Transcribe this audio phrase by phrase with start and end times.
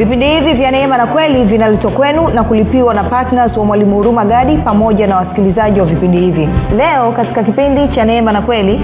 [0.00, 4.24] vipindi hivi vya neema na kweli vinaletwa kwenu na kulipiwa na ptns wa mwalimu huruma
[4.24, 6.48] gadi pamoja na wasikilizaji wa vipindi hivi.
[6.76, 8.80] Leo katika kipindi cha neema na kweli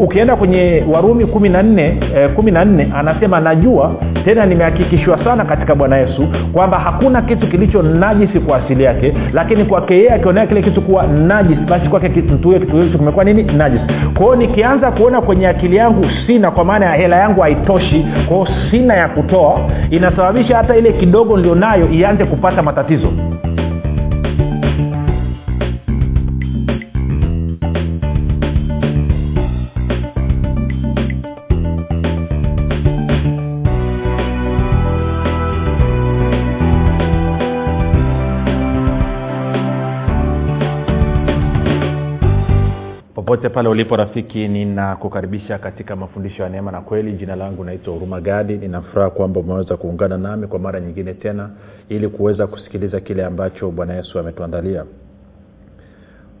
[0.00, 3.94] ukienda kwenye warumi kumi na nne eh, na nne anasema najua
[4.24, 9.64] tena nimehakikishwa sana katika bwana yesu kwamba hakuna kitu kilicho najisi kwa asili yake lakini
[9.64, 13.42] kwake yeye akionea kile kitu kuwa najisi basi kwake kitu hicho kimekuwa nini?
[13.42, 13.84] Najisi.
[14.14, 18.94] Kwao nikianza kuona kwenye akili yangu sina kwa maana ya hela yangu haitoshi kwao sina
[18.94, 23.08] ya kutoa inasababisha hata ile kidogo nilionayo ianze kupata matatizo
[43.34, 47.12] popote pale ulipo rafiki ninakukaribisha katika mafundisho ya neema na kweli.
[47.12, 48.56] Jina langu naitwa huruma gadi.
[48.56, 51.50] Ninafuraha kwamba umeweza kuungana nami kwa mara nyingine tena
[51.88, 54.84] ili kuweza kusikiliza kile ambacho bwana yesu ametuandalia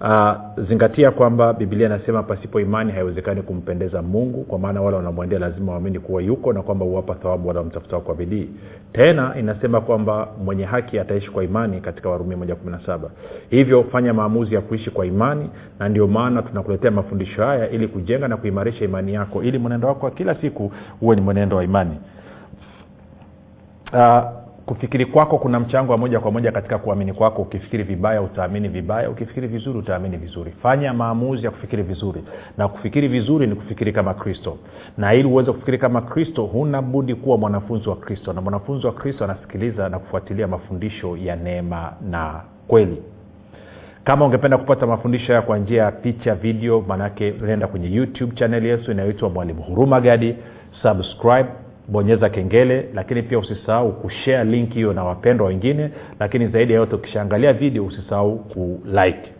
[0.00, 5.72] uh, zingatia kwamba bibilia inasema pasipo imani haiwezekani kumpendeza mungu kwa maana wale wanamwendea lazima
[5.72, 8.48] waamini kuwa yuko na kwamba huwapa thawabu wale wamtafutao kwa bidii.
[8.92, 13.10] Tena inasema kwamba mwenye haki ataishi kwa imani katika warumi moja kumi na saba.
[13.50, 18.28] Hivyo fanya maamuzi ya kuishi kwa imani na ndio maana tunakuletea mafundisho haya ili kujenga
[18.28, 21.98] na kuimarisha imani yako ili mwenendo wako wa kila siku huwe ni mwenendo wa imani.
[23.92, 24.22] Uh,
[24.66, 27.42] kufikiri kwako kuna mchango wa moja kwa moja katika kuamini kwako.
[27.42, 29.10] Ukifikiri vibaya utaamini vibaya.
[29.10, 30.54] Ukifikiri vizuri utaamini vizuri.
[30.62, 32.24] Fanya maamuzi ya kufikiri vizuri.
[32.58, 34.56] Na kufikiri vizuri ni kufikiri kama kristo.
[34.98, 38.32] Na ili uweze kufikiri kama kristo huna budi kuwa mwanafunzi wa kristo.
[38.32, 43.02] Na mwanafunzi wa kristo anasikiliza na kufuatilia mafundisho ya neema na kweli.
[44.04, 48.66] Kama ungependa kupata mafundisho haya kwa njia ya picha video manake unaenda kwenye youtube chanel
[48.66, 50.36] yetu inayoitwa mwalimu huruma gadi.
[50.82, 51.48] Subscribe
[51.88, 56.94] bonyeza kengele lakini pia usisahau kushea link hiyo na wapendwa wengine lakini zaidi ya yote
[56.94, 59.32] ukishaangalia video usisahau kulike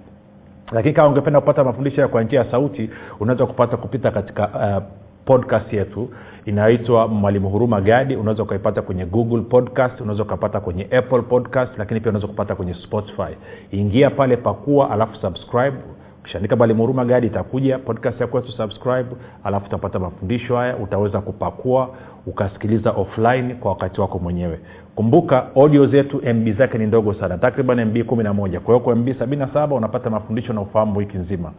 [0.72, 2.90] lakini kama ungependa kupata mafundisho kwa njia ya sauti
[3.20, 4.82] unaweza kupata kupita katika uh,
[5.24, 6.08] podcast yetu.
[6.44, 8.16] Inayoitwa mwalimu huruma gadi.
[8.16, 12.74] Unaweza ukaipata kwenye google podcast unaweza ukapata kwenye apple podcast lakini pia unaweza kupata kwenye
[12.74, 13.36] spotify.
[13.70, 15.76] Ingia pale pakua alafu subscribe
[16.26, 19.06] ukishaandika mwalimu huruma gadi itakuja podcast ya kwetu subscribe
[19.44, 21.88] alafu utapata mafundisho haya utaweza kupakua
[22.26, 24.60] ukasikiliza offline kwa wakati wako mwenyewe.
[24.94, 28.60] Kumbuka audio zetu mb zake ni ndogo sana takriban mb kumi na moja.
[28.60, 31.52] Kwa hiyo kwa mb sabini na saba unapata mafundisho na ufahamu wiki nzima.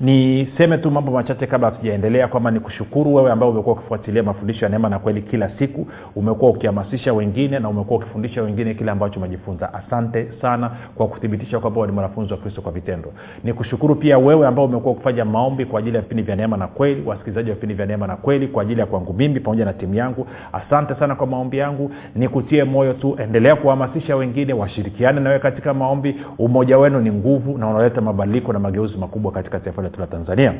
[0.00, 4.68] niseme tu mambo machache kabla hatujaendelea kwamba ni kushukuru wewe ambao umekuwa ukifuatilia mafundisho ya
[4.70, 5.86] neema na kweli kila siku.
[6.16, 9.74] Umekuwa ukihamasisha wengine na umekuwa ukifundisha wengine kile ambacho umejifunza.
[9.74, 13.12] Asante sana kwa kuthibitisha kwamba ni mwanafunzi wa kristo kwa vitendo.
[13.44, 16.66] Ni kushukuru pia wewe ambao umekuwa ukifanya maombi kwa ajili ya vipindi vya neema na
[16.66, 19.72] kweli wasikilizaji wa vipindi vya neema na kweli kwa ajili ya kwangu mimi pamoja na
[19.72, 20.26] timu yangu.
[20.52, 21.90] Asante sana kwa maombi yangu.
[22.14, 26.16] Nikutie moyo tu endelea kuhamasisha wengine washirikiane nawewe katika maombi.
[26.38, 30.52] Umoja wenu ni nguvu na unaleta mabadiliko na mageuzi makubwa katika taifa letu la tanzania.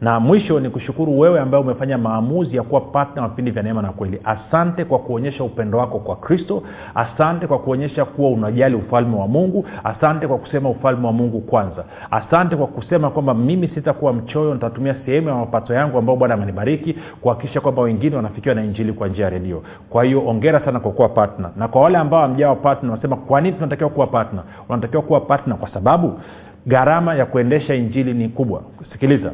[0.00, 3.82] Na mwisho ni kushukuru wewe ambaye umefanya maamuzi ya kuwa patna wa vipindi vya neema
[3.82, 4.20] na kweli.
[4.24, 6.62] Asante kwa kuonyesha upendo wako kwa kristo.
[6.94, 9.66] Asante kwa kuonyesha kuwa unajali ufalme wa mungu.
[9.84, 11.84] Asante kwa kusema ufalme wa mungu kwanza.
[12.10, 16.96] Asante kwa kusema kwamba mimi sitakuwa mchoyo nitatumia sehemu ya mapato yangu ambao bwana amenibariki
[17.20, 19.62] kuhakikisha kwamba wengine wanafikiwa na injili kwa njia ya redio.
[19.90, 23.40] Kwa hiyo ongera sana kwa kuwa patna na kwa wale ambao hamjawa patna wanasema kwa
[23.40, 26.20] nini tunatakiwa kuwa patna unatakiwa kuwa patna kwa sababu
[26.68, 28.62] gharama ya kuendesha injili ni kubwa.
[28.92, 29.30] Sikiliza.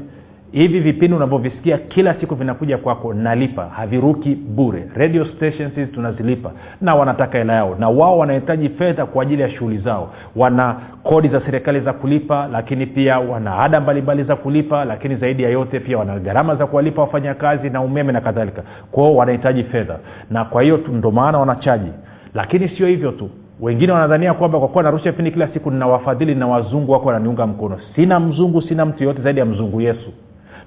[0.53, 3.65] Hivi vipindi unavyovisikia kila siku vinakuja kwako nalipa.
[3.65, 4.89] Haviruki bure.
[4.97, 7.77] Radio stations hizi tunazilipa na wanataka hela yao.
[7.79, 10.13] Na wao wanahitaji fedha kwa ajili ya shughuli zao.
[10.37, 15.43] Wana kodi za serikali za kulipa lakini pia wana ada mbalimbali za kulipa lakini zaidi
[15.43, 18.63] ya yote pia wana gharama za kuwalipa wafanyakazi na umeme na kadhalika.
[18.93, 19.99] Kwao wanahitaji fedha.
[20.31, 21.91] Na kwa hiyo ndo maana wanachaji.
[22.35, 23.31] Lakini sio hivyo tu
[23.65, 27.47] wengine wanadhania kwamba kwa kuwa narusha vipindi kila siku nina wafadhili na wazungu wako wananiunga
[27.47, 27.79] mkono.
[27.97, 30.13] Sina mzungu sina mtu yoyote zaidi ya mzungu yesu.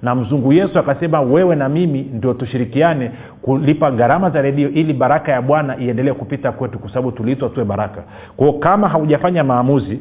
[0.01, 3.11] Na mzungu yesu akasema wewe na mimi ndio tushirikiane
[3.41, 7.65] kulipa gharama za redio ili baraka ya bwana iendelee kupita kwetu kwa sababu tuliitwa tuwe
[7.65, 8.03] baraka.
[8.37, 9.99] Kwao kama haujafanya maamuzi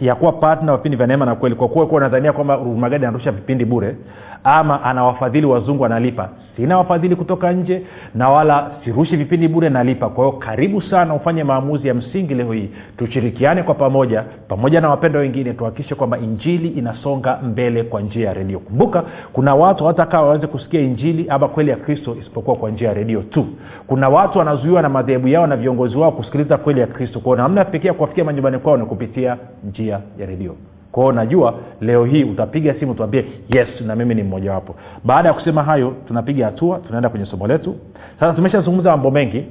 [0.00, 3.32] ya kuwa patna vipindi vya neema na kweli kwa kuwa kuwa unadhania kwamba magadi anarusha
[3.32, 3.96] vipindi bure
[4.44, 6.28] ama ana wafadhili wazungu analipa.
[6.56, 7.82] Sina wafadhili kutoka nje
[8.14, 10.08] na wala sirushi vipindi bure nalipa.
[10.08, 12.70] Kwa hiyo karibu sana ufanye maamuzi ya msingi leo hii.
[12.96, 18.34] Tushirikiane kwa pamoja pamoja na wapendwa wengine tuhakikishe kwamba injili inasonga mbele kwa njia ya
[18.34, 18.58] redio.
[18.58, 22.94] Kumbuka kuna watu hawatakaa waweze kusikia injili ama kweli ya kristo isipokuwa kwa njia ya
[22.94, 23.46] redio tu.
[23.86, 27.20] Kuna watu wanazuiwa na madhehebu yao na viongozi wao kusikiliza kweli ya kristo.
[27.20, 29.36] Kwao namna pekee ya kuwafikia majumbani kwao ni kupitia
[29.68, 30.54] njia ya redio
[30.92, 35.62] kwao najua leo hii utapiga simu tuambie yes na mimi ni mmojawapo baada ya kusema
[35.62, 37.76] hayo tunapiga hatua tunaenda kwenye somo letu.
[38.20, 39.44] Sasa tumeshazungumza mambo mengi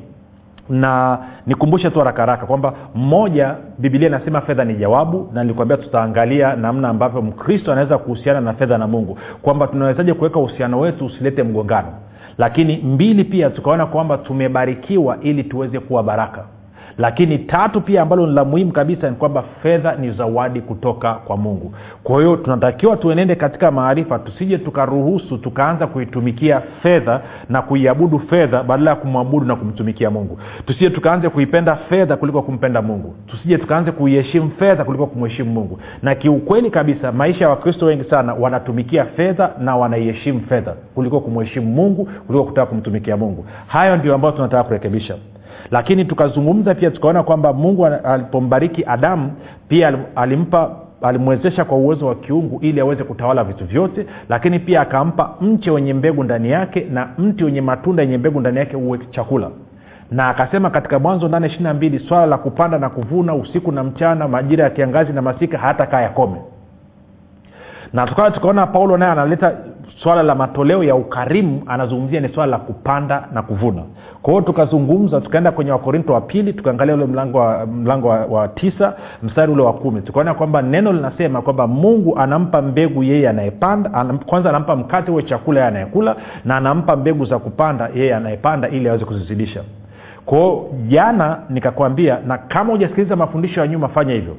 [0.69, 6.56] na nikumbushe tu haraka haraka kwamba mmoja bibilia inasema fedha ni jawabu na nilikwambia tutaangalia
[6.56, 11.44] namna ambavyo mkristo anaweza kuhusiana na fedha na mungu kwamba tunawezaje kuweka uhusiano wetu usilete
[11.44, 11.88] mgongano.
[12.38, 16.44] Lakini mbili pia tukaona kwamba tumebarikiwa ili tuweze kuwa baraka
[16.99, 21.37] lakini tatu pia ambalo ni la muhimu kabisa ni kwamba fedha ni zawadi kutoka kwa
[21.37, 21.73] mungu.
[22.03, 28.89] Kwa hiyo tunatakiwa tuenende katika maarifa tusije tukaruhusu tukaanza kuitumikia fedha na kuiabudu fedha badala
[28.89, 30.39] ya kumwabudu na kumtumikia mungu.
[30.65, 33.15] Tusije tukaanze kuipenda fedha kuliko kumpenda mungu.
[33.27, 35.79] Tusije tukaanze kuiheshimu fedha kuliko kumheshimu mungu.
[36.01, 41.67] Na kiukweli kabisa maisha ya wakristo wengi sana wanatumikia fedha na wanaiheshimu fedha kuliko kumheshimu
[41.67, 43.45] mungu kuliko kutaka kumtumikia mungu.
[43.67, 45.15] Hayo ndio ambayo tunataka kurekebisha
[45.71, 49.31] lakini tukazungumza pia tukaona kwamba mungu alipombariki adamu
[49.68, 55.36] pia alimpa alimwezesha kwa uwezo wa kiungu ili aweze kutawala vitu vyote lakini pia akampa
[55.42, 59.50] mche wenye mbegu ndani yake na mti wenye matunda yenye mbegu ndani yake uwe chakula.
[60.12, 63.83] Na akasema katika mwanzo nane ishiri na mbili swala la kupanda na kuvuna usiku na
[63.83, 66.42] mchana majira ya kiangazi na masika hata kaa yakome
[67.94, 69.54] na tukawa tukaona paulo naye analeta
[70.03, 73.81] swala la matoleo ya ukarimu anazungumzia ni swala la kupanda na kuvuna.
[74.21, 78.47] Kwa hiyo tukazungumza tukaenda kwenye wakorinto wa pili tukaangalia ule mlango wa, mlango wa, wa
[78.47, 78.93] tisa
[79.23, 80.01] mstari ule wa kumi.
[80.01, 83.89] Tukaona kwamba neno linasema kwamba mungu anampa mbegu yeye anayepanda
[84.25, 86.15] kwanza anampa mkate huwe chakula yeye anayekula
[86.45, 89.63] na anampa mbegu za kupanda yeye anayepanda ili aweze kuzizidisha.
[90.25, 94.35] Kwao jana nikakwambia na kama hujasikiliza mafundisho ya nyuma fanya hivyo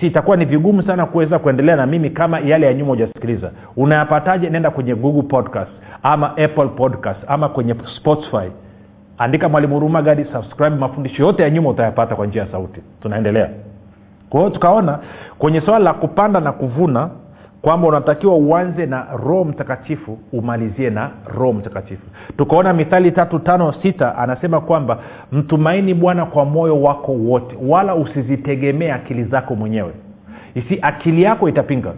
[0.00, 3.50] si itakuwa ni vigumu sana kuweza kuendelea na mimi kama yale ya nyuma hujasikiliza.
[3.76, 4.50] Unayapataje?
[4.50, 5.70] Nenda kwenye google podcast
[6.02, 8.50] ama apple podcast ama kwenye spotify.
[9.18, 10.76] Andika mwalimu huruma gadi subscribe.
[10.76, 12.80] Mafundisho yote ya nyuma utayapata kwa njia ya sauti.
[13.02, 13.50] Tunaendelea.
[14.30, 14.98] Kwa hiyo tukaona
[15.38, 17.10] kwenye swala la kupanda na kuvuna
[17.64, 22.02] kwamba unatakiwa uanze na roho mtakatifu umalizie na roho mtakatifu.
[22.36, 24.98] Tukaona mithali tatu tano sita anasema kwamba
[25.32, 29.92] mtumaini bwana kwa moyo wako wote wala usizitegemee akili zako mwenyewe.
[30.54, 31.92] Isi akili yako itapinga.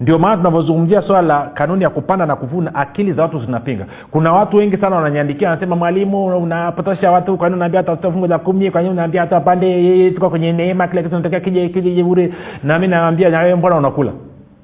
[0.00, 3.86] Ndio maana tunavyozungumzia swala la kanuni ya kupanda na kuvuna akili za watu zinapinga.
[4.10, 8.70] Kuna watu wengi sana wananiandikia wanasema mwalimu unapotosha watu kwani unaambia watu fungu la kumi?
[8.70, 12.32] Kwani unaambia watu apande tuko kwenye neema kila kitu natokea kije kije bure.
[12.64, 14.12] Na naambia nawewe mbona unakula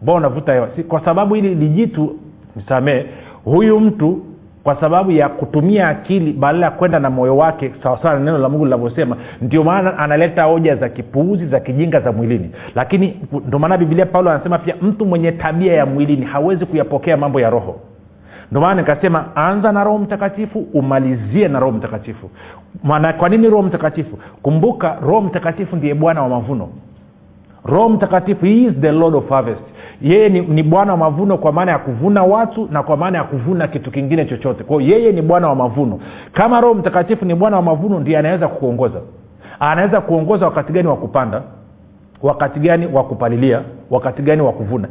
[0.02, 0.68] mbona unavuta hewa.
[0.76, 2.16] Si, kwa sababu hili lijitu
[2.56, 3.04] msamee
[3.44, 4.22] huyu mtu
[4.64, 8.48] kwa sababu ya kutumia akili badala ya kwenda na moyo wake sawasawa na neno la
[8.48, 12.50] mungu linavyosema ndio maana analeta hoja za kipuuzi za kijinga za mwilini.
[12.74, 17.40] Lakini ndio maana bibilia paulo anasema pia mtu mwenye tabia ya mwilini hawezi kuyapokea mambo
[17.40, 17.80] ya roho.
[18.50, 22.30] Ndio maana nikasema anza na roho mtakatifu umalizie na roho mtakatifu.
[22.84, 24.18] Maana kwa nini roho mtakatifu?
[24.42, 26.68] Kumbuka roho mtakatifu ndiye bwana wa mavuno.
[27.64, 29.60] Roho mtakatifu he is the lord of harvest
[30.02, 33.24] yeye ni, ni bwana wa mavuno kwa maana ya kuvuna watu na kwa maana ya
[33.24, 34.64] kuvuna kitu kingine chochote.
[34.64, 35.98] Kwao yeye ni bwana wa mavuno.
[36.32, 39.00] Kama roho mtakatifu ni bwana wa mavuno ndiye anaweza kukuongoza.
[39.60, 41.42] Anaweza kuongoza wakati gani wa kupanda?
[42.22, 43.60] Wakati gani wa kupalilia
[43.92, 44.88] wakati gani wa kuvuna.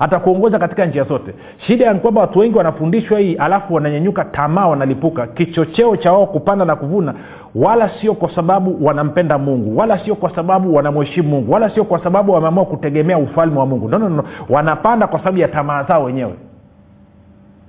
[0.00, 1.34] Atakuongoza katika njia zote.
[1.66, 5.26] Shida ya kwamba watu wengi wanafundishwa hii alafu wananyanyuka tamaa wanalipuka.
[5.26, 7.14] Kichocheo cha wao kupanda na kuvuna
[7.54, 12.02] wala sio kwa sababu wanampenda mungu wala sio kwa sababu wanamheshimu mungu wala sio kwa
[12.04, 13.88] sababu wameamua kutegemea ufalme wa mungu.
[13.88, 14.24] No, no, no.
[14.48, 16.34] wanapanda kwa sababu ya tamaa zao wenyewe.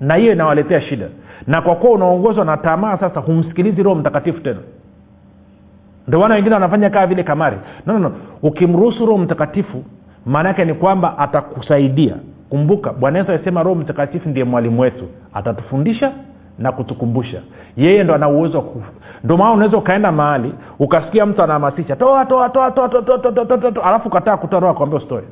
[0.02, 1.06] Na hiyo inawaletea shida.
[1.48, 4.60] Na kwa kuwa unaongozwa na tamaa sasa humsikilizi roho mtakatifu tena.
[6.08, 7.58] Ndio maana wengine wanafanya kaa vile kamari.
[7.86, 8.12] No, no, no.
[8.42, 9.84] ukimruhusu roho mtakatifu
[10.26, 12.16] maana yake ni kwamba atakusaidia.
[12.50, 15.08] Kumbuka bwana yesu alisema roho mtakatifu ndiye mwalimu wetu.
[15.34, 16.12] Atatufundisha
[16.60, 17.42] na kutukumbusha.
[17.78, 18.66] Yeye ndo ana uwezo
[19.24, 24.60] ndio maana unaweza ukaenda mahali ukasikia mtu anahamasisha toa toa toa toa alafu ukataa kutoa
[24.60, 25.24] roho akwambia usitoe.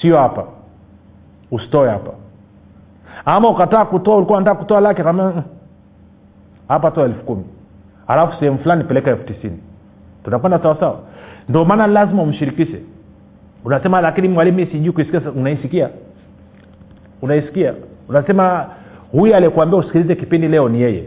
[0.00, 0.44] Sio hapa.
[1.50, 2.10] Usitoe hapa.
[3.24, 5.02] Ama ukataa kutoa ulikuwa nataka kutoa lake
[6.68, 7.44] hapa toa elfu kumi.
[8.08, 9.58] Alafu sehemu fulani peleka elfu tisini.
[10.24, 10.98] Tunakwenda sawasawa
[11.48, 12.80] ndio maana lazima umshirikishe
[13.64, 15.88] unasema lakini mwalimu sijui kuisikia unaisikia?
[17.22, 17.74] Unaisikia?
[18.08, 18.66] Unasema
[19.12, 21.04] huyu aliyekuambia usikilize kipindi leo ni yeye.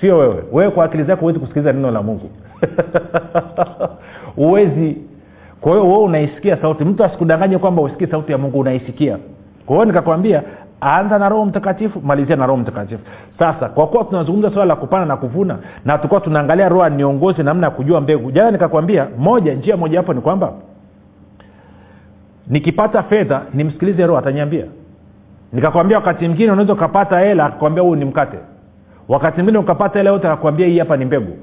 [0.00, 0.44] Sio wewe.
[0.52, 2.30] Wewe kwa akili zako huwezi kusikiliza neno la mungu.
[4.36, 4.96] Huwezi.
[5.60, 6.84] Kwa hiyo wewe unaisikia sauti.
[6.84, 9.18] Mtu asikudanganye kwamba usikii sauti ya mungu unaisikia.
[9.66, 10.42] Kwa hiyo nikakwambia
[10.80, 13.02] anza na roho mtakatifu malizia na roho mtakatifu.
[13.38, 17.66] Sasa kwa kuwa tunazungumza swala la kupanda na kuvuna na tukuwa tunaangalia roho niongozi namna
[17.66, 18.30] ya kujua mbegu.
[18.32, 20.52] Jana nikakwambia moja njia mojawapo ni kwamba
[22.50, 24.64] nikipata fedha nimsikilize roho ataniambia.
[25.52, 28.38] Nikakwambia wakati mwingine unaweza ukapata hela akakwambia huu ni mkate.
[29.08, 31.36] Wakati mwingine ukapata hela yote akakwambia hii hapa ni mbegu.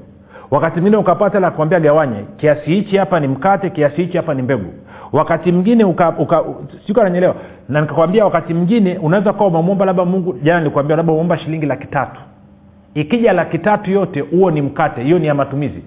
[0.50, 2.24] Wakati mwingine ukapata hela akakwambia gawanye.
[2.36, 4.72] Kiasi hichi hapa ni mkate kiasi hichi hapa ni mbegu.
[5.12, 6.44] Wakati mwingine uka, uka,
[6.86, 7.34] siku ananyelewa
[7.68, 11.86] na nikakwambia wakati mwingine unaweza kuwa umemwomba labda mungu jana nilikwambia labda umeomba shilingi laki
[11.86, 12.20] tatu.
[12.94, 15.82] Ikija laki tatu yote huo ni mkate hiyo ni ya matumizi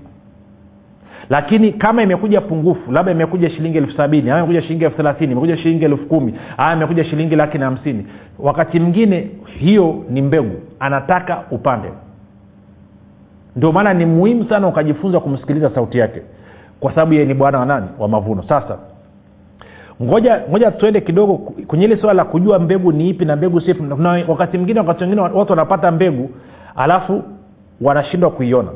[1.32, 5.58] lakini kama imekuja pungufu labda imekuja shilingi elfu sabini ama imekuja shilingi elfu thelathini imekuja
[5.58, 8.06] shilingi elfu kumi ama imekuja shilingi laki na hamsini
[8.40, 11.88] wakati mwingine hiyo ni mbegu anataka upande.
[13.56, 16.22] Ndio maana ni muhimu sana ukajifunza kumsikiliza sauti yake
[16.80, 17.88] kwa sababu yeye ni bwana wa nani?
[18.00, 18.44] Wa mavuno.
[18.50, 18.78] Sasa
[20.04, 23.74] ngoja ngoja tuende kidogo kwenye ile swala la kujua mbegu ni ipi na mbegu si
[23.74, 26.30] na wakati mwingine wakati wengine watu wanapata mbegu
[26.76, 27.24] alafu
[27.82, 28.70] wanashindwa kuiona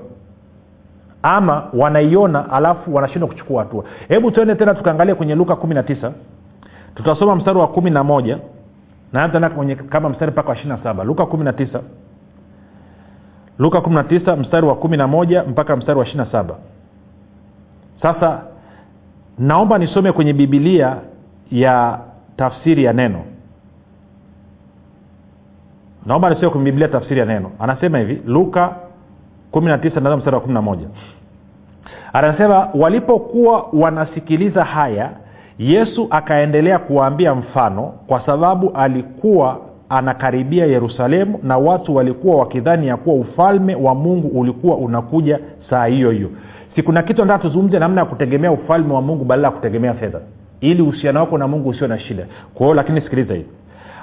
[1.25, 3.83] ama wanaiona alafu wanashindwa kuchukua hatua.
[4.07, 6.11] Hebu tuende tena tukaangalia kwenye luka kumi na tisa.
[6.95, 8.37] Tutasoma mstari wa kumi na moja.
[9.13, 11.03] Na kwenye kama mstari mpaka wa ishiri na saba.
[11.03, 11.81] Luka kumi na tisa.
[13.59, 16.55] Luka kumi na tisa mstari wa kumi na moja mpaka mstari wa ishiri na saba.
[18.01, 18.41] Sasa
[19.39, 20.97] naomba nisome kwenye bibilia
[21.51, 21.99] ya
[22.37, 23.21] tafsiri ya neno.
[26.05, 27.51] Naomba nisome kwenye bibilia tafsiri ya neno.
[27.59, 28.75] Anasema hivi luka
[29.51, 30.77] 19 mstari wa 11
[32.15, 35.09] anasema walipokuwa wanasikiliza haya
[35.59, 39.57] yesu akaendelea kuwaambia mfano kwa sababu alikuwa
[39.89, 46.11] anakaribia yerusalemu na watu walikuwa wakidhani ya kuwa ufalme wa mungu ulikuwa unakuja saa hiyo
[46.11, 46.29] hiyo.
[46.75, 50.19] Si kuna kitu nataka tuzungumze namna ya kutegemea ufalme wa mungu badala ya kutegemea fedha?
[50.61, 52.25] Ili uhusiano wako na mungu usio na shida.
[52.53, 53.49] Kwa hiyo lakini sikiliza hivi.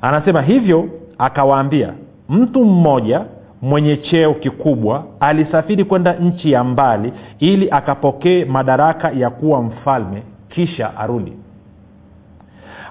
[0.03, 0.89] Anasema hivyo
[1.19, 1.93] akawaambia
[2.29, 3.21] mtu mmoja
[3.63, 10.97] mwenye cheo kikubwa alisafiri kwenda nchi ya mbali ili akapokee madaraka ya kuwa mfalme kisha
[10.97, 11.33] arudi.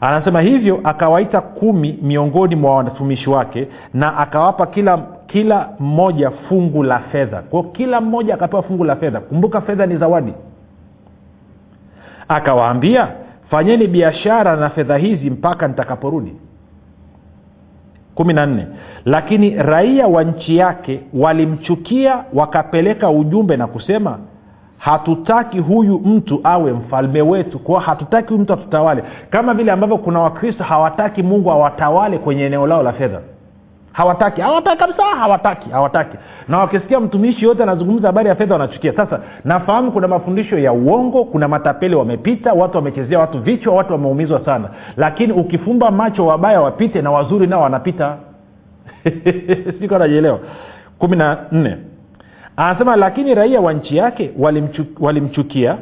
[0.01, 4.97] Anasema hivyo akawaita kumi miongoni mwa watumishi wake na akawapa kila
[5.27, 7.41] kila mmoja fungu la fedha.
[7.41, 9.19] Kwao kila mmoja akapewa fungu la fedha.
[9.19, 10.33] Kumbuka fedha ni zawadi.
[12.27, 13.07] Akawaambia
[13.49, 16.35] fanyeni biashara na fedha hizi mpaka nitakaporudi
[18.15, 18.67] kumi na nne.
[19.05, 24.17] Lakini raia wa nchi yake walimchukia wakapeleka ujumbe na kusema
[24.77, 27.59] hatutaki huyu mtu awe mfalme wetu.
[27.59, 29.03] Kwao hatutaki huyu mtu atutawale.
[29.29, 33.19] Kama vile ambavyo kuna wakristo hawataki mungu awatawale kwenye eneo lao la fedha
[33.91, 34.41] hawataki.
[34.41, 36.17] Hawataki kabisa hawataki hawataki.
[36.47, 38.93] Na wakisikia mtumishi yote anazungumza habari ya fedha wanachukia.
[38.95, 44.45] Sasa nafahamu kuna mafundisho ya uongo kuna matapeli wamepita watu wamechezea watu vichwa watu wameumizwa
[44.45, 44.69] sana.
[44.97, 48.17] Lakini ukifumba macho wabaya wapite na wazuri nao wanapita.
[49.79, 50.39] Siko anajielewa
[50.99, 51.77] kumi na nne.
[52.57, 55.77] Anasema lakini raia wa nchi yake walimchukia, walimchukia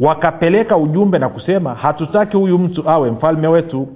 [0.00, 3.88] wakapeleka ujumbe na kusema hatutaki huyu mtu awe mfalme wetu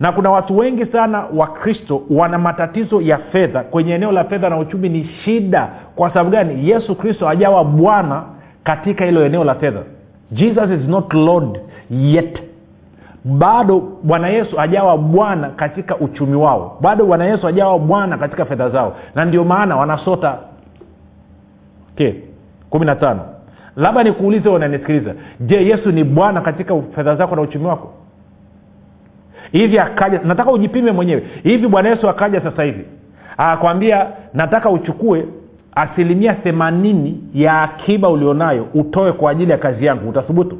[0.00, 3.62] na kuna watu wengi sana wakristo wana matatizo ya fedha.
[3.62, 5.68] Kwenye eneo la fedha na uchumi ni shida.
[5.96, 6.68] Kwa sababu gani?
[6.70, 8.22] Yesu kristo hajawa bwana
[8.64, 9.80] katika hilo eneo la fedha.
[10.32, 11.60] Jesus is not lord
[11.90, 12.42] yet.
[13.24, 16.78] Bado bwana yesu hajawa bwana katika uchumi wao.
[16.80, 18.96] Bado bwana yesu hajawa bwana katika fedha zao.
[19.14, 20.38] Na ndio maana wanasota.
[21.94, 22.12] Okay.
[22.70, 23.20] kumi na tano.
[23.76, 27.92] Labda nikuulize unanisikiliza je yesu ni bwana katika fedha zako na uchumi wako
[29.52, 31.22] hivi akaja nataka ujipime mwenyewe.
[31.42, 32.84] Hivi bwana yesu akaja sasa hivi?
[33.36, 35.24] Akakwambia nataka uchukue
[35.74, 40.08] asilimia themanini ya akiba ulionayo utoe kwa ajili ya kazi yangu.
[40.10, 40.58] Utathubutu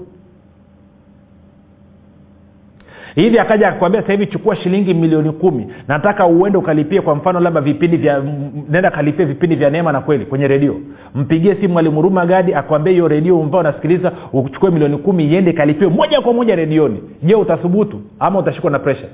[3.14, 5.66] hivi akaja akakwambia sasa hivi chukua shilingi milioni kumi.
[5.88, 8.22] Nataka uende ukalipie kwa mfano labda vipindi vya
[8.68, 10.76] nenda kalipie vipindi vya neema na kweli kwenye redio.
[11.14, 15.88] Mpigie simu mwalimu ruma gadi akwambie hiyo redio mvao unasikiliza uchukue milioni kumi iende ikalipie
[15.88, 17.02] moja kwa moja redioni.
[17.22, 19.06] Je utathubutu ama utashikwa na presha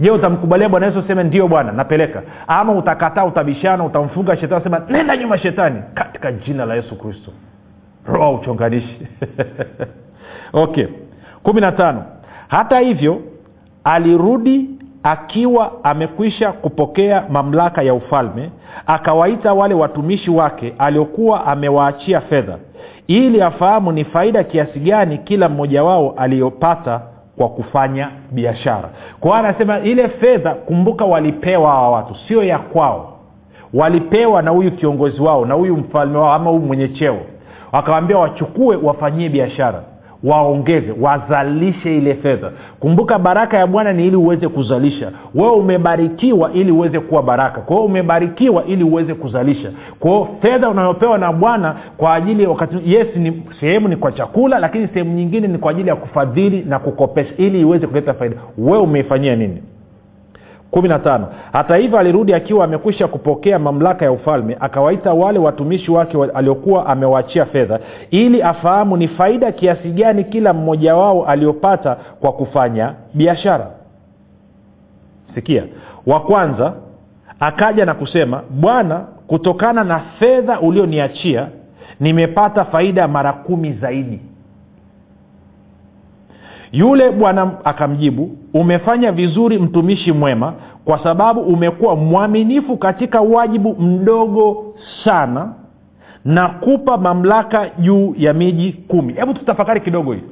[0.00, 2.22] je utamkubalia bwana yesu useme ndio bwana napeleka.
[2.46, 5.82] Ama utakataa utabishana utamfunga shetani sema nenda nyuma shetani.
[5.94, 7.32] Katika jina la yesu kristo.
[8.06, 8.98] Roho uchonganishi.
[10.52, 10.86] Okay
[11.48, 12.04] kumi na tano.
[12.48, 13.20] Hata hivyo
[13.84, 14.70] alirudi
[15.02, 18.50] akiwa amekwisha kupokea mamlaka ya ufalme
[18.86, 22.56] akawaita wale watumishi wake aliokuwa amewaachia fedha
[23.06, 27.00] ili afahamu ni faida kiasi gani kila mmoja wao aliyopata
[27.36, 28.88] kwa kufanya biashara.
[29.20, 33.12] Kwa anasema ile fedha kumbuka walipewa hawa watu sio ya kwao.
[33.74, 37.18] Walipewa na huyu kiongozi wao na huyu mfalme wao ama huyu mwenye cheo.
[37.72, 39.82] Akawaambia wachukue wafanyie biashara
[40.24, 42.50] waongeze wazalishe ile fedha.
[42.80, 45.12] Kumbuka baraka ya bwana ni ili uweze kuzalisha.
[45.34, 47.60] Wewe umebarikiwa ili uweze kuwa baraka.
[47.60, 49.72] Kwa hiyo umebarikiwa ili uweze kuzalisha.
[50.00, 54.58] Kwa hiyo fedha unayopewa na bwana kwa ajili wakati yes ni sehemu ni kwa chakula
[54.58, 58.36] lakini sehemu nyingine ni kwa ajili ya kufadhili na kukopesha ili iweze kuleta faida.
[58.58, 59.62] Wewe umeifanyia nini
[60.70, 61.26] kumi na tano.
[61.52, 67.46] Hata hivyo alirudi akiwa amekwisha kupokea mamlaka ya ufalme akawaita wale watumishi wake aliokuwa amewaachia
[67.46, 67.78] fedha
[68.10, 73.70] ili afahamu ni faida kiasi gani kila mmoja wao aliopata kwa kufanya biashara.
[75.34, 75.64] Sikia.
[76.06, 76.72] Wa kwanza
[77.40, 81.48] akaja na kusema bwana kutokana na fedha ulioniachia
[82.00, 84.20] nimepata faida mara kumi zaidi
[86.72, 95.52] yule bwana akamjibu umefanya vizuri mtumishi mwema kwa sababu umekuwa mwaminifu katika wajibu mdogo sana
[96.24, 99.12] na kupa mamlaka juu ya miji kumi.
[99.12, 100.22] Hebu tutafakari kidogo hii.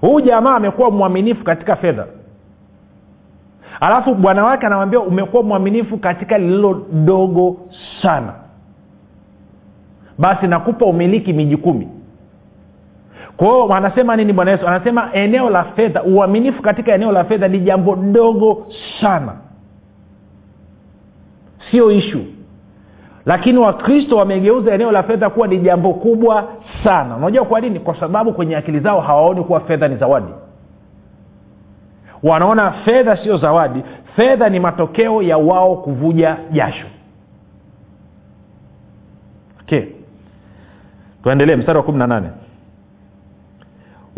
[0.00, 2.06] Huyu jamaa amekuwa mwaminifu katika fedha.
[3.80, 7.56] Alafu bwana wake anamwambia umekuwa mwaminifu katika lililo dogo
[8.02, 8.32] sana.
[10.18, 11.88] Basi nakupa umiliki miji kumi
[13.38, 14.68] kwao anasema nini bwana yesu?
[14.68, 18.66] Anasema eneo la fedha uaminifu katika eneo la fedha ni jambo dogo
[19.00, 19.32] sana.
[21.70, 22.24] Sio ishu
[23.26, 26.48] lakini wakristo wamegeuza eneo la fedha kuwa ni jambo kubwa
[26.84, 27.16] sana.
[27.16, 27.80] Unajua kwa nini?
[27.80, 30.32] Kwa sababu kwenye akili zao hawaoni kuwa fedha ni zawadi.
[32.22, 33.82] Wanaona fedha sio zawadi.
[34.16, 36.86] Fedha ni matokeo ya wao kuvuja jasho.
[39.62, 39.82] Okay.
[41.22, 42.28] Tuendelee mstari wa kumi na nane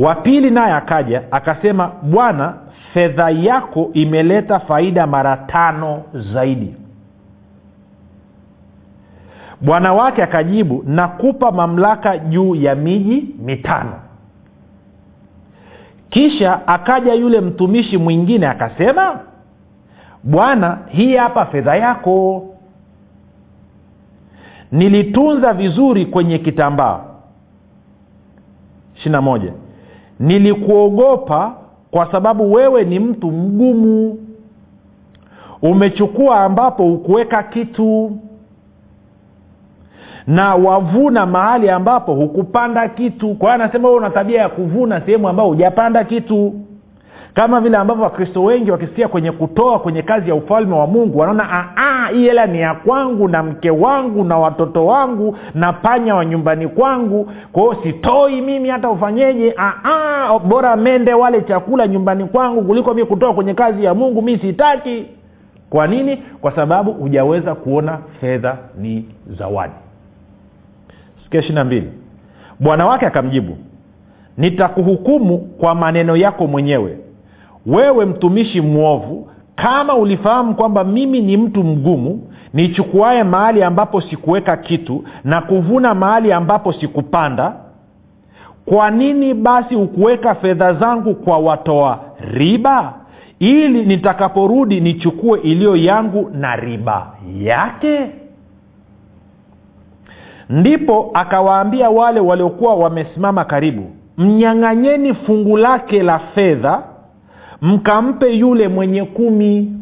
[0.00, 2.54] wa pili naye akaja akasema bwana
[2.94, 6.74] fedha yako imeleta faida mara tano zaidi.
[9.60, 13.92] Bwana wake akajibu nakupa mamlaka juu ya miji mitano.
[16.10, 19.20] Kisha akaja yule mtumishi mwingine akasema
[20.22, 22.46] bwana hii hapa fedha yako.
[24.72, 27.00] Nilitunza vizuri kwenye kitambaa.
[28.96, 29.52] Ishiri moja
[30.20, 31.52] nilikuogopa
[31.90, 34.18] kwa sababu wewe ni mtu mgumu.
[35.62, 38.12] Umechukua ambapo hukuweka kitu
[40.26, 43.34] na wavuna mahali ambapo hukupanda kitu.
[43.34, 46.54] Kwa hiyo anasema wewe una tabia ya kuvuna sehemu ambayo hujapanda kitu
[47.34, 51.68] kama vile ambavyo wakristo wengi wakisikia kwenye kutoa kwenye kazi ya ufalme wa mungu wanaona
[52.12, 56.68] hii hela ni ya kwangu na mke wangu na watoto wangu na panya wa nyumbani
[56.68, 57.30] kwangu.
[57.52, 59.54] Kwao sitoi mimi hata ufanyeje.
[60.48, 64.22] Bora mende wale chakula nyumbani kwangu kuliko mi kutoa kwenye kazi ya mungu.
[64.22, 65.06] Mi sitaki.
[65.70, 66.16] Kwa nini?
[66.16, 69.74] Kwa sababu hujaweza kuona fedha ni zawadi.
[71.24, 71.92] Sikia ishiri na mbili.
[72.60, 73.56] Bwana wake akamjibu
[74.38, 76.98] nitakuhukumu kwa maneno yako mwenyewe
[77.66, 82.22] wewe mtumishi mwovu kama ulifahamu kwamba mimi ni mtu mgumu
[82.54, 87.52] nichukuaye mahali ambapo sikuweka kitu na kuvuna mahali ambapo sikupanda
[88.66, 92.94] kwa nini basi hukuweka fedha zangu kwa watoa riba?
[93.38, 98.10] Ili nitakaporudi nichukue iliyo yangu na riba yake?
[100.50, 106.82] Ndipo akawaambia wale waliokuwa wamesimama karibu mnyang'anyeni fungu lake la fedha
[107.62, 109.72] mkampe yule mwenye kumi.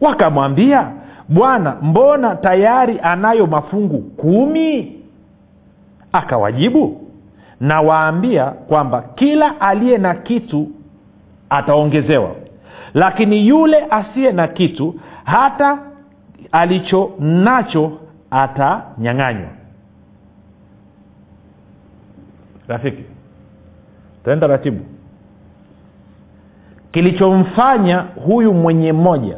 [0.00, 0.90] Wakamwambia
[1.28, 4.96] bwana mbona tayari anayo mafungu kumi?
[6.12, 7.00] Akawajibu
[7.60, 10.68] nawaambia kwamba kila aliye na kitu
[11.50, 12.30] ataongezewa
[12.94, 15.78] lakini yule asiye na kitu hata
[16.52, 17.92] alicho nacho
[18.30, 19.48] atanyang'anywa.
[22.68, 23.04] Rafiki
[24.24, 24.80] taenda ratibu
[26.94, 29.36] kilichomfanya huyu mwenye mmoja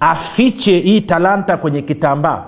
[0.00, 2.44] afiche hii talanta kwenye kitambaa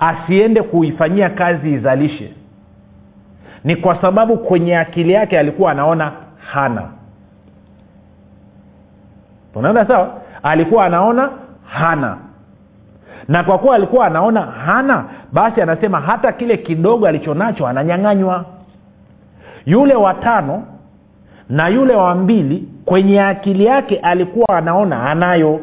[0.00, 2.32] asiende kuifanyia kazi izalishe
[3.64, 6.12] ni kwa sababu kwenye akili yake alikuwa anaona
[6.52, 6.82] hana.
[9.54, 10.20] Unaenda sawa?
[10.42, 11.30] Alikuwa anaona
[11.66, 12.18] hana.
[13.28, 18.44] Na kwa kuwa alikuwa anaona hana basi anasema hata kile kidogo alichonacho ananyang'anywa.
[19.66, 20.62] Yule watano
[21.48, 25.60] na yule wa mbili kwenye akili yake alikuwa anaona anayo.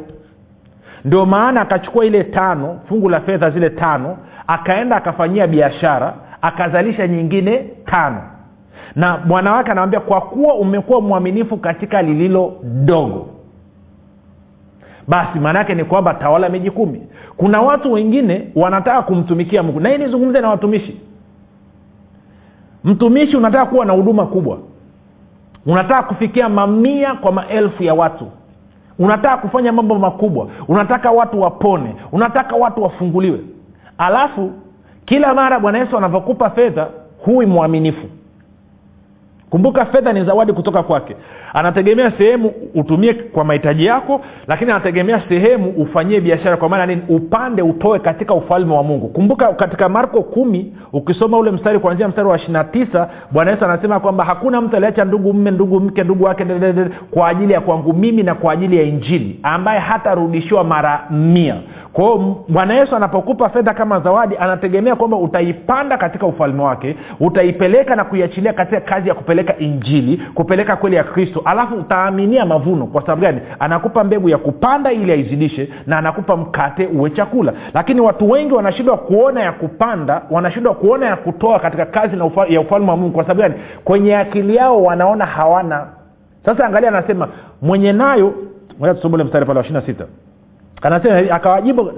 [1.06, 4.18] Ndio maana akachukua ile tano fungu la fedha zile tano
[4.48, 8.22] akaenda akafanyia biashara akazalisha nyingine tano.
[8.96, 13.28] Na bwana wake anamwambia kwa kuwa umekuwa mwaminifu katika lililo dogo.
[15.08, 17.02] Basi maana yake ni kwamba tawala miji kumi.
[17.38, 19.80] Kuna watu wengine wanataka kumtumikia mungu.
[19.80, 21.02] Na hii nizungumze na watumishi.
[22.84, 24.58] Mtumishi unataka kuwa na huduma kubwa
[25.66, 28.28] unataka kufikia mamia kwa maelfu ya watu.
[29.00, 30.48] Unataka kufanya mambo makubwa.
[30.68, 31.96] Unataka watu wapone.
[32.12, 33.40] Unataka watu wafunguliwe.
[33.98, 34.52] Alafu
[35.06, 36.88] kila mara bwana yesu anavyokupa fedha
[37.26, 38.08] huwi mwaminifu.
[39.50, 41.16] Kumbuka fedha ni zawadi kutoka kwake
[41.54, 47.02] anategemea sehemu utumie kwa mahitaji yako lakini anategemea sehemu ufanyie biashara kwa maana nini?
[47.10, 49.08] Upande utoe katika ufalme wa mungu.
[49.08, 54.00] Kumbuka katika marko kumi ukisoma ule mstari kuanzia mstari wa ishirina tisa bwana yesu anasema
[54.00, 56.46] kwamba hakuna mtu aliacha ndugu mme ndugu mke ndugu wake
[57.12, 61.56] kwa ajili ya kwangu mimi na kwa ajili ya injili ambaye hatarudishiwa mara mia.
[61.94, 68.04] Kwa bwana yesu anapokupa fedha kama zawadi anategemea kwamba utaipanda katika ufalme wake utaipeleka na
[68.04, 72.86] kuiachilia katika kazi ya kupeleka injili kupeleka kweli ya kristo alafu utaaminia mavuno.
[72.88, 73.42] Kwa sababu gani?
[73.60, 77.54] Anakupa mbegu ya kupanda ili aizidishe na anakupa mkate uwe chakula.
[77.74, 82.46] Lakini watu wengi wanashindwa kuona ya kupanda wanashindwa kuona ya kutoa katika kazi na ufa,
[82.48, 83.14] ya ufalme wa mungu.
[83.14, 83.54] Kwa sababu gani?
[83.84, 85.88] Kwenye akili yao wanaona hawana.
[86.46, 87.28] Sasa angalia anasema
[87.62, 88.34] mwenye nayo
[88.96, 90.06] tusomole mstari pale wa ishiri na sita.
[90.82, 91.92] Anasema akawajibu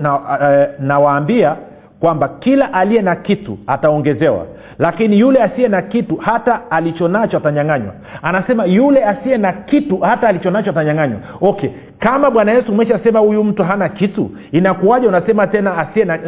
[0.79, 1.61] nawaambia na, na
[1.99, 4.45] kwamba kila aliye na kitu ataongezewa
[4.83, 7.93] lakini yule asiye na kitu hata alichonacho atanyanganywa.
[8.21, 11.19] Anasema yule asiye na kitu hata alichonacho atanyanganywa.
[11.41, 11.69] Okay
[11.99, 16.19] kama bwana yesu umeshasema huyu mtu hana kitu inakuwaja unasema tena asiye na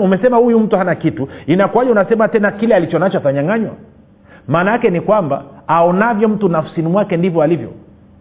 [0.00, 3.70] umesema huyu mtu hana kitu inakuwaja unasema tena kile alichonacho atanyanganywa?
[4.48, 7.68] Maana yake ni kwamba aonavyo mtu nafsini mwake ndivyo alivyo.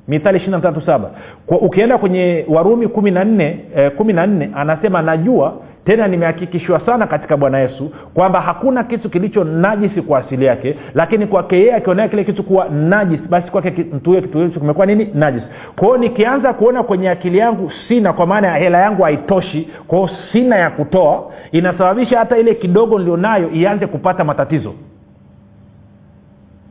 [0.08, 1.10] Mithali ishiri na saba.
[1.48, 5.54] Ukienda kwenye warumi kumi na nne eh, kumi na nne anasema najua
[5.86, 11.28] tena nimehakikishwa sana katika bwana yesu kwamba hakuna kitu kilicho najisi kwa asili yake lakini
[11.28, 15.08] kwake yeye akionea kile kitu kuwa najisi basi kwake mtu huyo kitu hicho kimekuwa nini?
[15.14, 15.46] Najisi.
[15.76, 20.10] Kwa nikianza kuona kwenye akili yangu sina kwa maana ya hela yangu haitoshi kwa hiyo
[20.32, 24.74] sina ya kutoa inasababisha hata ile kidogo nilionayo ianze kupata matatizo.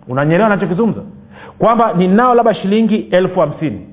[0.08, 1.00] Unanyelewa nachokizungumza
[1.58, 3.86] kwamba ninao labda shilingi elfu hamsini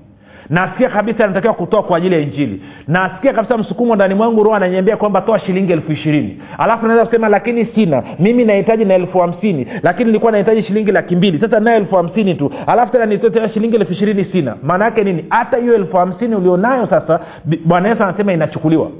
[0.49, 2.61] nasikia kabisa natakiwa kutoa kwa ajili ya injili.
[2.87, 6.41] Nasikia kabisa msukumo ndani mwangu roho ananyembea kwamba toa shilingi elfu ishirini.
[6.57, 8.03] Alafu naweza kusema lakini sina.
[8.19, 9.67] Mimi nahitaji na elfu hamsini.
[9.83, 11.39] Lakini nilikuwa nahitaji shilingi laki mbili.
[11.39, 12.51] Sasa nayo elfu hamsini tu.
[12.67, 14.55] Alafu tena nitoe tena shilingi elfu ishirini sina.
[14.63, 15.25] Maana yake nini?
[15.29, 17.19] Hata hiyo elfu hamsini ulionayo sasa
[17.65, 18.91] bwana yesu anasema inachukuliwa.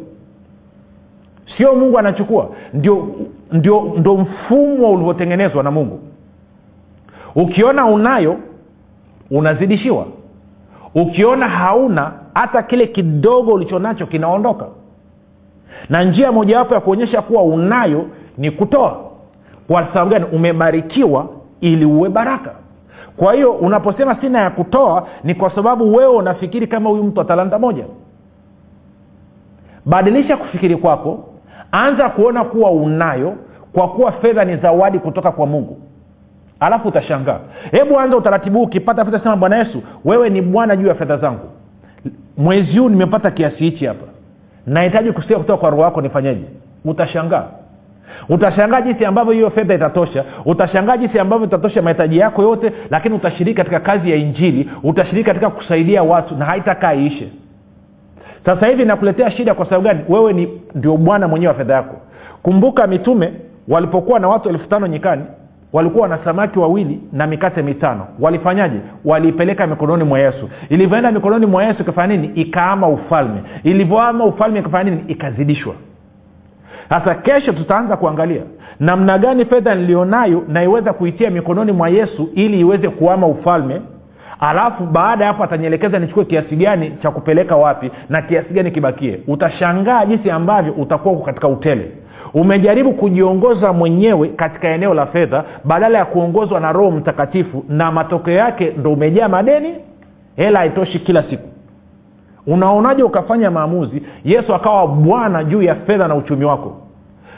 [1.57, 2.49] Sio mungu anachukua.
[2.73, 3.07] Ndio
[3.51, 5.99] ndio ndio mfumo ulivyotengenezwa na mungu.
[7.35, 8.37] Ukiona unayo
[9.31, 10.05] unazidishiwa
[10.95, 14.65] ukiona hauna hata kile kidogo ulichonacho kinaondoka.
[15.89, 18.05] Na njia mojawapo ya kuonyesha kuwa unayo
[18.37, 18.97] ni kutoa.
[19.67, 20.25] Kwa sababu gani?
[20.31, 21.27] Umebarikiwa
[21.61, 22.51] ili uwe baraka.
[23.17, 27.25] Kwa hiyo unaposema sina ya kutoa ni kwa sababu wewe unafikiri kama huyu mtu wa
[27.25, 27.85] talanta moja.
[29.85, 31.29] Badilisha kufikiri kwako.
[31.71, 33.33] Anza kuona kuwa unayo
[33.73, 35.77] kwa kuwa fedha ni zawadi kutoka kwa mungu
[36.59, 37.39] alafu utashangaa.
[37.71, 41.17] Hebu anza utaratibu huu ukipata fedha sema bwana yesu wewe ni bwana juu ya fedha
[41.17, 41.49] zangu.
[42.37, 44.05] Mwezi huu nimepata kiasi hichi hapa.
[44.67, 46.45] Nahitaji kusikia kutoka kwa roho wako nifanyeje.
[46.85, 47.43] Utashangaa.
[48.29, 50.23] Utashangaa jinsi ambavyo hiyo fedha itatosha.
[50.45, 54.69] Utashangaa jinsi ambavyo itatosha mahitaji yako yote lakini utashiriki katika kazi ya injili.
[54.83, 57.29] Utashiriki katika kusaidia watu na haitakaa iishe.
[58.45, 59.99] Sasa hivi nakuletea shida kwa sababu gani?
[60.09, 61.95] Wewe ni ndio bwana mwenyewe wa fedha yako.
[62.43, 63.33] Kumbuka mitume
[63.67, 65.23] walipokuwa na watu elfu tano nyikani
[65.73, 68.07] walikuwa na samaki wawili na mikate mitano.
[68.19, 68.79] Walifanyaje?
[69.05, 70.49] Waliipeleka mikononi mwa yesu.
[70.69, 72.27] Ilivyoenda mikononi mwa yesu ikafanya nini?
[72.35, 73.43] Ikaama ufalme.
[73.63, 75.03] Ilivyoama ufalme ikafanya nini?
[75.07, 75.73] Ikazidishwa.
[76.89, 78.41] Sasa kesho tutaanza kuangalia
[78.79, 83.81] namna gani fedha nilionayo naiweza kuitia mikononi mwa yesu ili iweze kuama ufalme.
[84.39, 89.19] Alafu baada ya hapo atanielekeza nichukue kiasi gani cha kupeleka wapi na kiasi gani kibakie.
[89.27, 91.91] Utashangaa jinsi ambavyo utakuwa huko katika utele
[92.33, 98.33] umejaribu kujiongoza mwenyewe katika eneo la fedha badala ya kuongozwa na roho mtakatifu na matokeo
[98.33, 99.75] yake ndo umejaa madeni
[100.35, 101.47] hela haitoshi kila siku.
[102.47, 104.03] Unaonaje ukafanya maamuzi?
[104.25, 106.77] Yesu akawa bwana juu ya fedha na uchumi wako.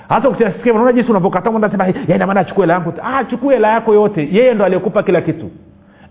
[0.09, 2.93] Hata ukisikia unaona jinsi unavyokataa maana achukue hela yangu.
[3.03, 4.29] Ah chukue hela yako yote.
[4.31, 5.49] Yeye ndo aliyekupa kila kitu.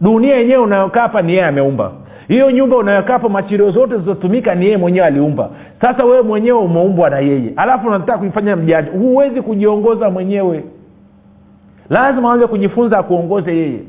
[0.01, 1.93] Dunia yenyewe unayokaa hapa ni yeye ameumba
[2.31, 5.51] hiyo nyumba unayokaa machirio zote zilizotumika ni yeye mwenyewe aliumba.
[5.81, 7.53] Sasa wewe mwenyewe umeumbwa na yeye.
[7.57, 10.65] Alafu unataka kuifanya mjanja huwezi kujiongoza mwenyewe.
[11.89, 13.81] Lazima uanze kujifunza akuongoze yeye.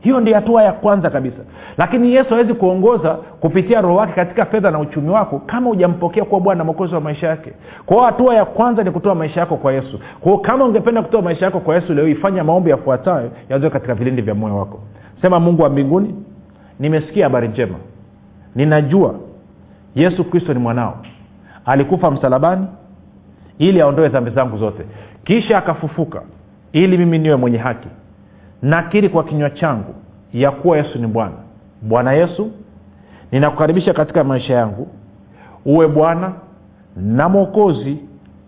[0.00, 1.36] Hiyo ndio hatua ya kwanza kabisa.
[1.78, 6.40] Lakini yesu hawezi kuongoza kupitia roho wake katika fedha na uchumi wako kama hujampokea kuwa
[6.40, 7.52] bwana na mwokozi wa maisha yake.
[7.86, 10.00] Kwao hatua ya kwanza ni kutoa maisha yako kwa yesu.
[10.20, 14.22] Kwao kama ungependa kutoa maisha yako kwa yesu leo ifanya maombi yafuatayo yazoe katika vilindi
[14.22, 14.80] vya moyo wako.
[15.22, 16.14] Sema mungu wa mbinguni
[16.78, 17.74] nimesikia habari njema.
[18.54, 19.14] Ninajua
[19.94, 20.98] yesu kristo ni mwanao.
[21.64, 22.66] Alikufa msalabani
[23.58, 24.84] ili aondoe dhambi zangu zote.
[25.24, 26.22] Kisha akafufuka
[26.72, 27.88] ili mimi niwe mwenye haki.
[28.62, 29.94] Nakiri kwa kinywa changu
[30.32, 31.34] ya kuwa yesu ni bwana.
[31.82, 32.50] Bwana yesu
[33.32, 34.88] ninakukaribisha katika maisha yangu.
[35.64, 36.32] Uwe bwana
[36.96, 37.96] na mwokozi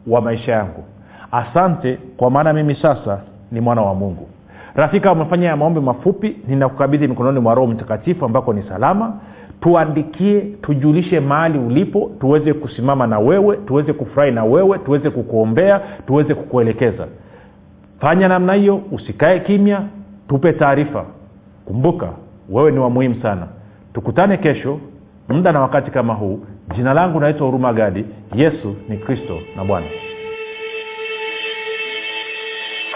[0.07, 0.85] wa maisha yangu.
[1.33, 3.21] Asante kwa maana mimi sasa
[3.53, 4.29] ni mwana wa mungu
[4.75, 9.13] rafika umefanya ya maombi mafupi ninakukabidhi mikononi mwa roho mtakatifu ambako ni salama.
[9.61, 16.35] Tuandikie tujulishe mahali ulipo tuweze kusimama na wewe tuweze kufurahi na wewe tuweze kukuombea tuweze
[16.35, 17.07] kukuelekeza.
[18.01, 19.83] Fanya namna hiyo usikae kimya
[20.29, 21.05] tupe taarifa.
[21.65, 22.09] Kumbuka
[22.51, 23.47] wewe ni wa muhimu sana.
[23.95, 24.79] Tukutane kesho
[25.29, 26.41] muda na wakati kama huu.
[26.77, 28.05] Jina langu naitwa huruma gadi.
[28.35, 29.87] Yesu ni kristo na bwana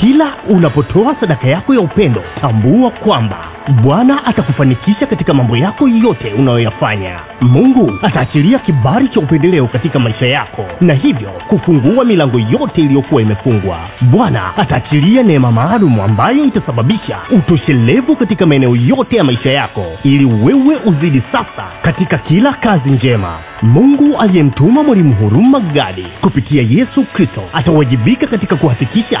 [0.00, 3.38] kila unapotoa sadaka yako ya upendo tambua kwamba
[3.82, 7.20] bwana atakufanikisha katika mambo yako yote unayoyafanya.
[7.40, 13.78] Mungu ataachilia kibari cha upendeleo katika maisha yako na hivyo kufungua milango yote iliyokuwa imefungwa.
[14.00, 20.76] Bwana ataachilia neema maalum ambayo itasababisha utoshelevu katika maeneo yote ya maisha yako ili wewe
[20.84, 23.38] uzidi sasa katika kila kazi njema.
[23.62, 29.20] Mungu aliyemtuma mwalimu huruma gadi kupitia yesu kristo atawajibika katika kuhakikisha